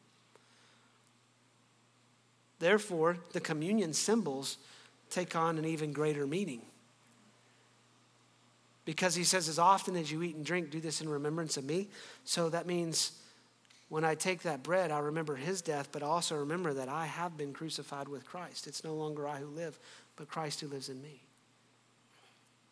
[2.58, 4.58] Therefore, the communion symbols
[5.10, 6.62] take on an even greater meaning.
[8.84, 11.64] Because he says, as often as you eat and drink, do this in remembrance of
[11.64, 11.88] me.
[12.24, 13.12] So that means
[13.88, 17.36] when I take that bread, I remember his death, but also remember that I have
[17.36, 18.66] been crucified with Christ.
[18.66, 19.78] It's no longer I who live,
[20.16, 21.25] but Christ who lives in me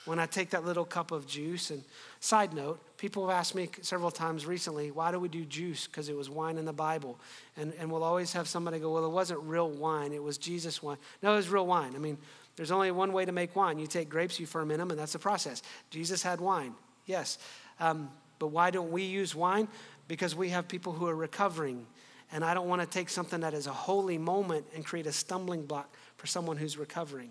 [0.04, 1.70] when I take that little cup of juice.
[1.70, 1.82] And
[2.20, 5.86] side note, people have asked me several times recently, why do we do juice?
[5.86, 7.18] Because it was wine in the Bible.
[7.56, 10.82] And, and we'll always have somebody go, well, it wasn't real wine, it was Jesus
[10.82, 10.98] wine.
[11.22, 11.94] No, it was real wine.
[11.94, 12.18] I mean,
[12.56, 13.78] there's only one way to make wine.
[13.78, 15.62] You take grapes, you ferment them, and that's the process.
[15.90, 16.74] Jesus had wine,
[17.06, 17.38] yes.
[17.80, 19.68] Um, but why don't we use wine?
[20.06, 21.86] Because we have people who are recovering.
[22.30, 25.12] And I don't want to take something that is a holy moment and create a
[25.12, 27.30] stumbling block for someone who's recovering.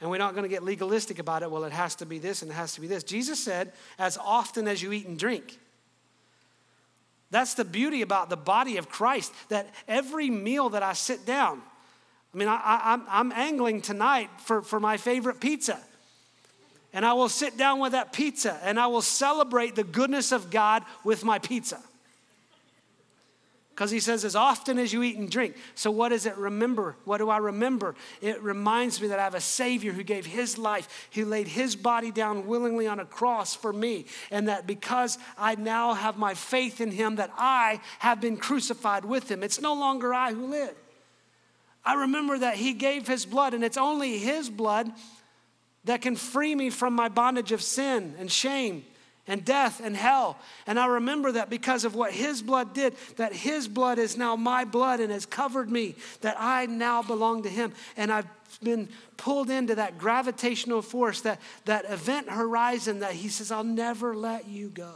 [0.00, 1.50] And we're not going to get legalistic about it.
[1.50, 3.04] Well, it has to be this and it has to be this.
[3.04, 5.58] Jesus said, as often as you eat and drink.
[7.30, 11.60] That's the beauty about the body of Christ, that every meal that I sit down,
[12.34, 15.78] I mean, I, am angling tonight for, for my favorite pizza.
[16.92, 20.50] And I will sit down with that pizza and I will celebrate the goodness of
[20.50, 21.80] God with my pizza
[23.80, 25.56] because he says, as often as you eat and drink.
[25.74, 26.96] So, what does it remember?
[27.06, 27.94] What do I remember?
[28.20, 31.76] It reminds me that I have a Savior who gave his life, who laid his
[31.76, 34.04] body down willingly on a cross for me.
[34.30, 39.06] And that because I now have my faith in him, that I have been crucified
[39.06, 39.42] with him.
[39.42, 40.74] It's no longer I who live.
[41.82, 44.92] I remember that he gave his blood, and it's only his blood
[45.84, 48.84] that can free me from my bondage of sin and shame
[49.26, 50.38] and death and hell.
[50.66, 54.36] And I remember that because of what his blood did, that his blood is now
[54.36, 57.72] my blood and has covered me, that I now belong to him.
[57.96, 58.26] And I've
[58.62, 64.16] been pulled into that gravitational force, that, that event horizon that he says, I'll never
[64.16, 64.94] let you go.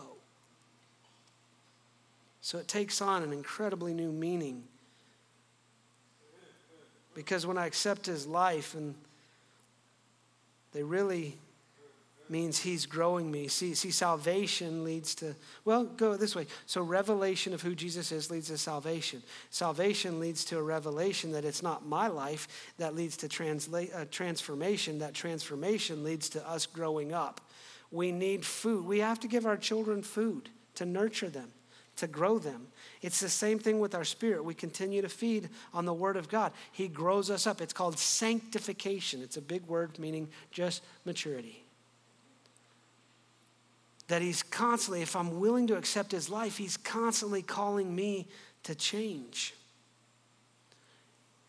[2.41, 4.65] So it takes on an incredibly new meaning.
[7.15, 8.95] Because when I accept his life and
[10.73, 11.39] they really
[12.31, 13.49] means he's growing me.
[13.49, 15.35] See, see, salvation leads to,
[15.65, 16.47] well, go this way.
[16.67, 19.23] So, revelation of who Jesus is leads to salvation.
[19.51, 24.05] Salvation leads to a revelation that it's not my life that leads to transla- uh,
[24.11, 24.99] transformation.
[24.99, 27.41] That transformation leads to us growing up.
[27.91, 28.87] We need food.
[28.87, 31.51] We have to give our children food to nurture them,
[31.97, 32.69] to grow them.
[33.03, 34.45] It's the same thing with our spirit.
[34.45, 36.53] We continue to feed on the Word of God.
[36.73, 37.61] He grows us up.
[37.61, 39.23] It's called sanctification.
[39.23, 41.64] It's a big word meaning just maturity
[44.09, 48.27] that he's constantly, if I'm willing to accept his life, he's constantly calling me
[48.65, 49.55] to change.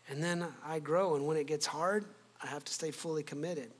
[0.08, 2.04] And then I grow, and when it gets hard,
[2.42, 3.70] I have to stay fully committed.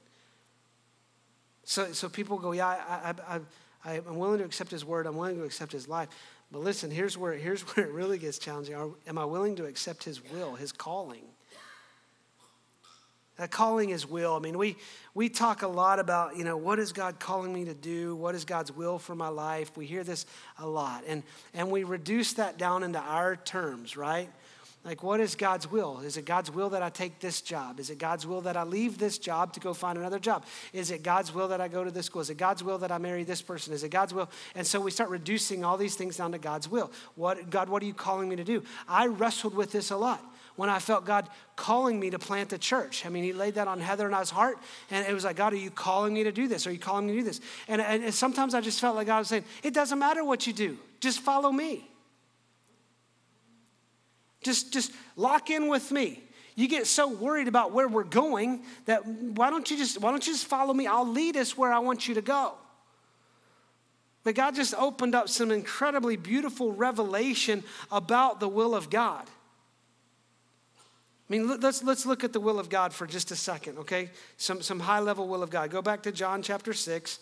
[1.64, 3.40] So, so people go, yeah, I, I,
[3.84, 6.08] I, I'm willing to accept his word, I'm willing to accept his life.
[6.52, 8.74] But listen, here's where, here's where it really gets challenging.
[9.06, 11.24] Am I willing to accept his will, his calling?
[13.36, 14.34] That calling is will.
[14.34, 14.76] I mean, we,
[15.12, 18.16] we talk a lot about, you know, what is God calling me to do?
[18.16, 19.76] What is God's will for my life?
[19.76, 20.24] We hear this
[20.58, 21.04] a lot.
[21.06, 21.22] And,
[21.52, 24.30] and we reduce that down into our terms, right?
[24.86, 25.98] Like, what is God's will?
[26.00, 27.80] Is it God's will that I take this job?
[27.80, 30.46] Is it God's will that I leave this job to go find another job?
[30.72, 32.22] Is it God's will that I go to this school?
[32.22, 33.74] Is it God's will that I marry this person?
[33.74, 34.30] Is it God's will?
[34.54, 36.92] And so we start reducing all these things down to God's will.
[37.16, 38.62] What, God, what are you calling me to do?
[38.88, 40.24] I wrestled with this a lot
[40.56, 43.06] when I felt God calling me to plant a church.
[43.06, 44.58] I mean, He laid that on Heather and I's heart,
[44.90, 46.66] and it was like, God, are you calling me to do this?
[46.66, 47.40] Are you calling me to do this?
[47.68, 50.52] And, and sometimes I just felt like God was saying, It doesn't matter what you
[50.52, 51.88] do, just follow me.
[54.42, 56.22] Just, just lock in with me.
[56.54, 60.26] You get so worried about where we're going that why don't you just why don't
[60.26, 60.86] you just follow me?
[60.86, 62.54] I'll lead us where I want you to go.
[64.24, 69.24] But God just opened up some incredibly beautiful revelation about the will of God.
[71.28, 74.10] I mean, let's, let's look at the will of God for just a second, okay?
[74.36, 75.70] Some, some high level will of God.
[75.70, 77.18] Go back to John chapter 6.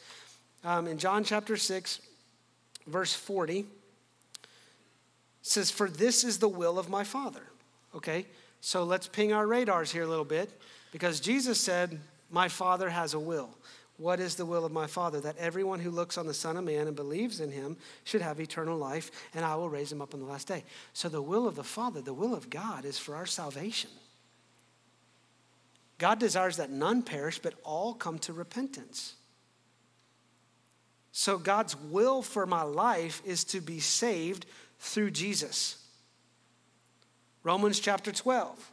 [0.63, 2.01] Um, in John chapter 6,
[2.87, 3.65] verse 40,
[5.41, 7.43] says, For this is the will of my Father.
[7.95, 8.27] Okay?
[8.61, 10.51] So let's ping our radars here a little bit
[10.93, 11.99] because Jesus said,
[12.31, 13.51] My Father has a will.
[13.97, 15.21] What is the will of my Father?
[15.21, 18.41] That everyone who looks on the Son of Man and believes in him should have
[18.41, 20.65] eternal life, and I will raise him up on the last day.
[20.93, 23.91] So, the will of the Father, the will of God, is for our salvation.
[25.99, 29.15] God desires that none perish, but all come to repentance.
[31.13, 34.47] So, God's will for my life is to be saved
[34.81, 35.79] through Jesus.
[37.45, 38.73] Romans chapter 12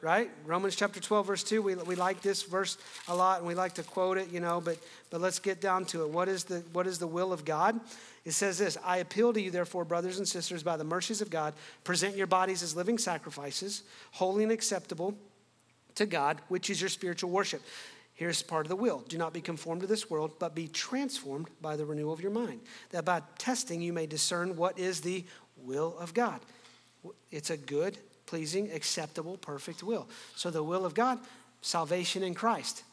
[0.00, 0.30] right?
[0.46, 1.62] Romans chapter 12, verse 2.
[1.62, 2.78] We, we like this verse
[3.08, 4.78] a lot and we like to quote it, you know, but,
[5.10, 6.10] but let's get down to it.
[6.10, 7.80] What is, the, what is the will of God?
[8.24, 11.30] It says this I appeal to you, therefore, brothers and sisters, by the mercies of
[11.30, 13.82] God, present your bodies as living sacrifices,
[14.12, 15.14] holy and acceptable
[15.96, 17.62] to God, which is your spiritual worship.
[18.14, 21.48] Here's part of the will do not be conformed to this world, but be transformed
[21.60, 25.24] by the renewal of your mind, that by testing you may discern what is the
[25.56, 26.40] will of God.
[27.30, 27.96] It's a good,
[28.28, 30.06] pleasing, acceptable, perfect will.
[30.36, 31.18] So the will of God,
[31.62, 32.84] salvation in Christ.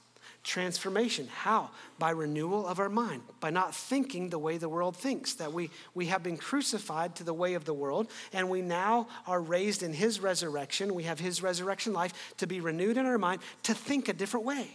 [0.43, 1.27] Transformation.
[1.27, 1.71] How?
[1.99, 5.71] By renewal of our mind, by not thinking the way the world thinks, that we,
[5.93, 9.83] we have been crucified to the way of the world, and we now are raised
[9.83, 10.93] in His resurrection.
[10.93, 14.45] We have His resurrection life to be renewed in our mind to think a different
[14.45, 14.69] way.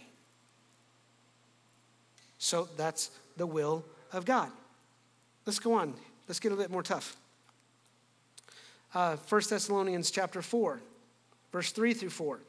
[2.37, 4.51] So that's the will of God.
[5.45, 5.93] Let's go on.
[6.27, 7.15] Let's get a little bit more tough
[8.93, 10.81] uh, 1 Thessalonians chapter 4,
[11.51, 12.39] verse 3 through 4.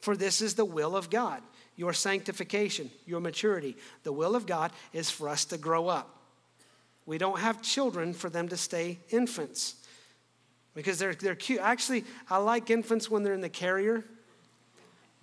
[0.00, 1.42] For this is the will of God,
[1.76, 3.76] your sanctification, your maturity.
[4.02, 6.12] The will of God is for us to grow up.
[7.06, 9.76] We don't have children for them to stay infants
[10.74, 11.60] because they're, they're cute.
[11.60, 14.04] Actually, I like infants when they're in the carrier,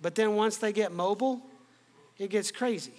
[0.00, 1.42] but then once they get mobile,
[2.18, 2.92] it gets crazy.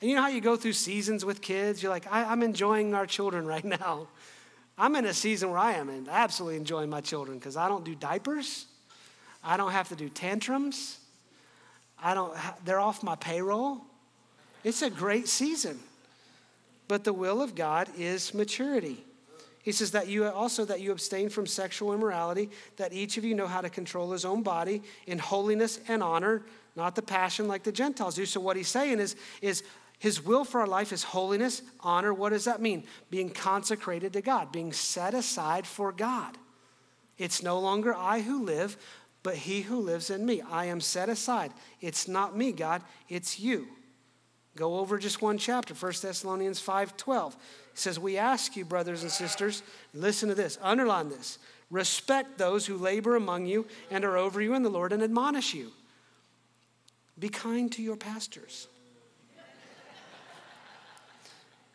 [0.00, 1.82] And you know how you go through seasons with kids?
[1.82, 4.08] You're like, I, am enjoying our children right now.
[4.78, 7.84] I'm in a season where I am and absolutely enjoying my children because I don't
[7.84, 8.66] do diapers.
[9.42, 10.98] I don't have to do tantrums.
[12.00, 13.80] I don't, they're off my payroll.
[14.62, 15.80] It's a great season.
[16.86, 19.04] But the will of God is maturity.
[19.62, 23.34] He says that you also that you abstain from sexual immorality, that each of you
[23.34, 26.42] know how to control his own body in holiness and honor,
[26.76, 28.24] not the passion like the Gentiles do.
[28.24, 29.62] So what he's saying is, is
[29.98, 32.14] his will for our life is holiness, honor.
[32.14, 32.84] What does that mean?
[33.10, 36.38] Being consecrated to God, being set aside for God.
[37.16, 38.76] It's no longer I who live,
[39.24, 40.40] but he who lives in me.
[40.40, 41.52] I am set aside.
[41.80, 43.66] It's not me, God, it's you.
[44.54, 47.34] Go over just one chapter, 1 Thessalonians 5:12.
[47.72, 51.38] It says, "We ask you, brothers and sisters, listen to this, underline this.
[51.70, 55.54] Respect those who labor among you and are over you in the Lord and admonish
[55.54, 55.72] you.
[57.18, 58.68] Be kind to your pastors."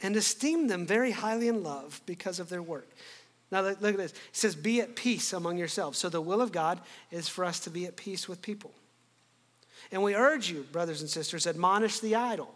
[0.04, 2.88] And esteem them very highly in love because of their work.
[3.52, 4.12] Now, look at this.
[4.12, 5.98] It says, Be at peace among yourselves.
[5.98, 6.80] So, the will of God
[7.10, 8.72] is for us to be at peace with people.
[9.92, 12.54] And we urge you, brothers and sisters, admonish the idle.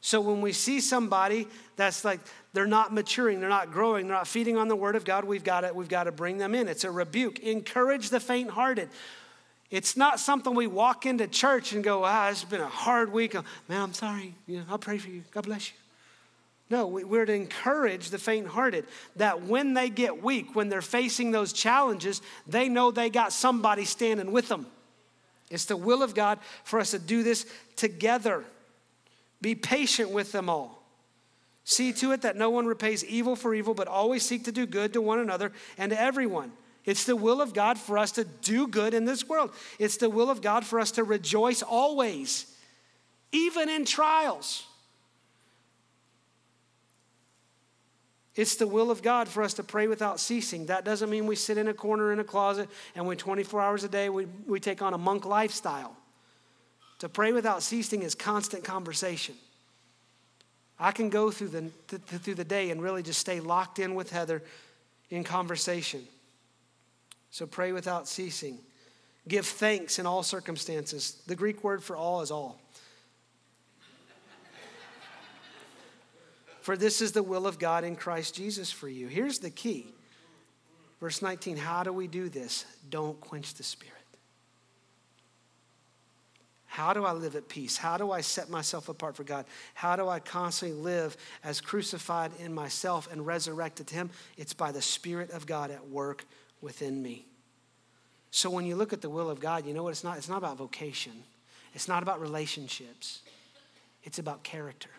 [0.00, 2.20] So when we see somebody that's like
[2.52, 5.42] they're not maturing, they're not growing, they're not feeding on the word of God, we've
[5.42, 6.68] got to, we've got to bring them in.
[6.68, 7.40] It's a rebuke.
[7.40, 8.88] Encourage the faint hearted.
[9.68, 13.34] It's not something we walk into church and go, ah, it's been a hard week.
[13.68, 14.36] Man, I'm sorry.
[14.46, 15.24] You know, I'll pray for you.
[15.32, 15.76] God bless you.
[16.68, 21.30] No, we're to encourage the faint hearted that when they get weak, when they're facing
[21.30, 24.66] those challenges, they know they got somebody standing with them.
[25.48, 27.46] It's the will of God for us to do this
[27.76, 28.44] together.
[29.40, 30.82] Be patient with them all.
[31.62, 34.66] See to it that no one repays evil for evil, but always seek to do
[34.66, 36.52] good to one another and to everyone.
[36.84, 39.52] It's the will of God for us to do good in this world.
[39.78, 42.52] It's the will of God for us to rejoice always,
[43.32, 44.64] even in trials.
[48.36, 50.66] It's the will of God for us to pray without ceasing.
[50.66, 53.82] That doesn't mean we sit in a corner in a closet and we 24 hours
[53.82, 55.96] a day we, we take on a monk lifestyle.
[57.00, 59.34] To pray without ceasing is constant conversation.
[60.78, 63.94] I can go through the, th- through the day and really just stay locked in
[63.94, 64.42] with Heather
[65.08, 66.02] in conversation.
[67.30, 68.58] So pray without ceasing.
[69.28, 71.22] Give thanks in all circumstances.
[71.26, 72.60] The Greek word for all is all.
[76.66, 79.06] For this is the will of God in Christ Jesus for you.
[79.06, 79.94] Here's the key.
[80.98, 82.64] Verse 19 How do we do this?
[82.90, 83.94] Don't quench the Spirit.
[86.66, 87.76] How do I live at peace?
[87.76, 89.46] How do I set myself apart for God?
[89.74, 94.10] How do I constantly live as crucified in myself and resurrected to Him?
[94.36, 96.24] It's by the Spirit of God at work
[96.60, 97.26] within me.
[98.32, 99.90] So when you look at the will of God, you know what?
[99.90, 101.12] It's not, it's not about vocation,
[101.74, 103.20] it's not about relationships,
[104.02, 104.90] it's about character.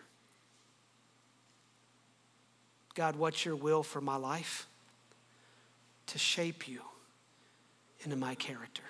[2.98, 4.68] God, what's your will for my life?
[6.08, 6.82] To shape you
[8.04, 8.84] into my character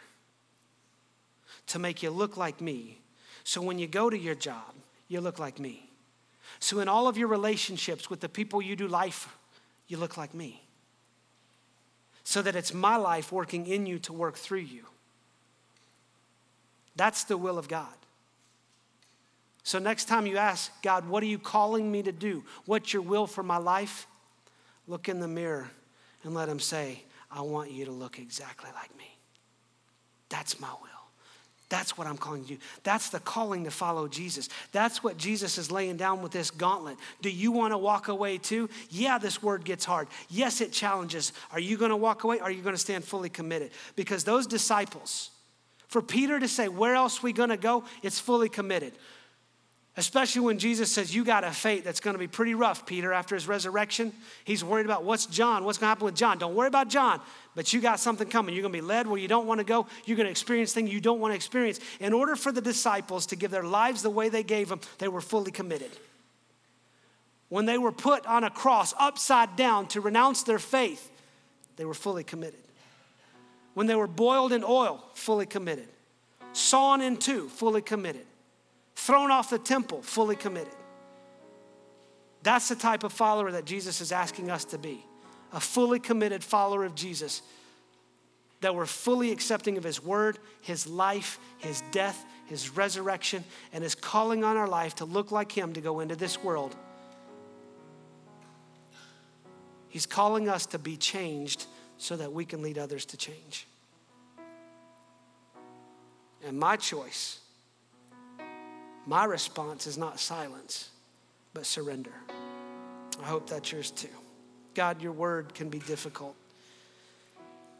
[1.68, 3.00] to make you look like me.
[3.44, 4.74] So when you go to your job,
[5.08, 5.90] you look like me.
[6.60, 9.38] So in all of your relationships with the people you do life,
[9.88, 10.64] you look like me.
[12.24, 14.84] So that it's my life working in you to work through you.
[16.96, 17.94] That's the will of God.
[19.68, 22.46] So next time you ask God, what are you calling me to do?
[22.68, 24.08] What's your will for my life?
[24.88, 25.70] Look in the mirror
[26.24, 29.18] and let him say, I want you to look exactly like me.
[30.30, 30.90] That's my will.
[31.68, 32.60] That's what I'm calling you.
[32.84, 34.48] That's the calling to follow Jesus.
[34.72, 36.96] That's what Jesus is laying down with this gauntlet.
[37.22, 38.70] Do you want to walk away too?
[38.90, 40.08] Yeah, this word gets hard.
[40.30, 41.34] Yes, it challenges.
[41.52, 42.40] Are you going to walk away?
[42.40, 43.72] are you going to stand fully committed?
[43.98, 45.30] Because those disciples,
[45.90, 47.84] for Peter to say, Where else we going to go?
[48.02, 48.94] It's fully committed.
[49.98, 53.12] Especially when Jesus says, You got a fate that's going to be pretty rough, Peter,
[53.12, 54.14] after his resurrection.
[54.44, 56.38] He's worried about what's John, what's going to happen with John.
[56.38, 57.20] Don't worry about John,
[57.56, 58.54] but you got something coming.
[58.54, 59.88] You're going to be led where you don't want to go.
[60.06, 61.80] You're going to experience things you don't want to experience.
[62.00, 65.08] In order for the disciples to give their lives the way they gave them, they
[65.08, 65.90] were fully committed.
[67.50, 71.10] When they were put on a cross upside down to renounce their faith,
[71.76, 72.60] they were fully committed.
[73.74, 75.88] When they were boiled in oil, fully committed.
[76.54, 78.27] Sawn in two, fully committed
[78.98, 80.74] thrown off the temple, fully committed.
[82.42, 85.06] That's the type of follower that Jesus is asking us to be
[85.54, 87.42] a fully committed follower of Jesus,
[88.60, 93.96] that we're fully accepting of his word, his life, his death, his resurrection, and his
[93.96, 96.76] calling on our life to look like him to go into this world.
[99.88, 101.66] He's calling us to be changed
[101.98, 103.68] so that we can lead others to change.
[106.46, 107.40] And my choice,
[109.08, 110.90] my response is not silence,
[111.54, 112.12] but surrender.
[113.24, 114.10] I hope that's yours too.
[114.76, 116.36] God, your word can be difficult.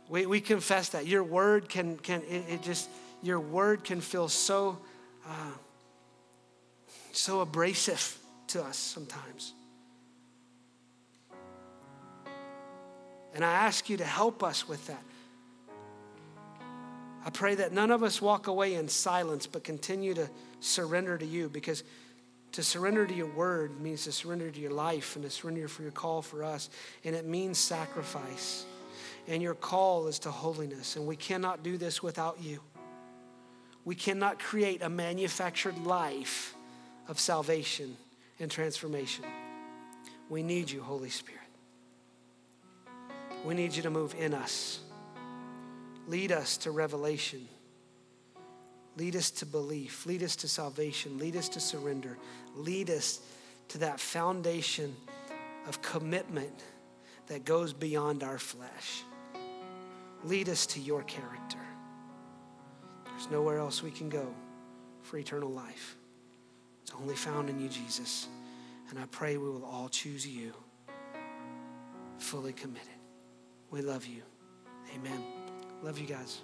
[0.10, 1.06] We, we confess that.
[1.06, 2.90] Your word can, can it, it just,
[3.22, 4.78] your word can feel so,
[5.28, 5.52] uh,
[7.12, 8.18] so abrasive
[8.48, 9.54] to us sometimes.
[13.36, 15.04] And I ask you to help us with that.
[17.26, 20.30] I pray that none of us walk away in silence, but continue to
[20.60, 21.84] surrender to you because
[22.54, 25.84] to surrender to your word means to surrender to your life and to surrender for
[25.84, 26.70] your call for us.
[27.04, 28.66] And it means sacrifice.
[29.28, 30.96] And your call is to holiness.
[30.96, 32.62] And we cannot do this without you.
[33.86, 36.56] We cannot create a manufactured life
[37.08, 37.96] of salvation
[38.40, 39.26] and transformation.
[40.30, 41.42] We need you, Holy Spirit.
[43.46, 44.80] We need you to move in us.
[46.08, 47.48] Lead us to revelation.
[48.98, 50.06] Lead us to belief.
[50.06, 51.20] Lead us to salvation.
[51.20, 52.18] Lead us to surrender.
[52.56, 53.22] Lead us
[53.70, 54.96] to that foundation
[55.68, 56.64] of commitment
[57.28, 59.04] that goes beyond our flesh.
[60.24, 61.60] Lead us to your character.
[63.06, 64.34] There's nowhere else we can go
[65.04, 65.96] for eternal life.
[66.82, 68.28] It's only found in you, Jesus.
[68.90, 70.54] And I pray we will all choose you,
[72.18, 72.88] fully committed.
[73.70, 74.22] We love you.
[74.96, 75.22] Amen.
[75.84, 76.42] Love you guys.